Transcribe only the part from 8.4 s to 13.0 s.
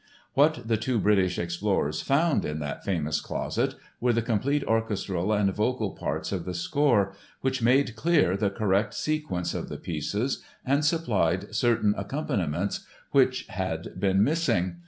correct sequence of the pieces and supplied certain accompaniments